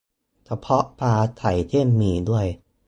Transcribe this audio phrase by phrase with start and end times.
[0.47, 2.45] กระเพาะปลาใส่เส้นหมี่ด้วย